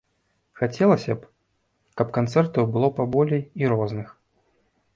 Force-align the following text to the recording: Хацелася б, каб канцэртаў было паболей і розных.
Хацелася 0.61 1.13
б, 1.19 1.29
каб 2.01 2.07
канцэртаў 2.17 2.63
было 2.73 2.89
паболей 3.03 3.47
і 3.65 3.73
розных. 3.77 4.09